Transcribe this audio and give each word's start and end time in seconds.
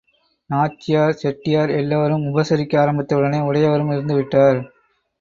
நாச்சியார், 0.49 1.13
செட்டியார் 1.13 1.69
எல்லோரும் 1.69 2.25
உபசரிக்க 2.25 2.81
ஆரம்பித்த 2.81 3.15
உடனே 3.15 3.39
உடையவரும் 3.39 3.91
இருந்து 3.91 4.15
விட்டார். 4.15 4.61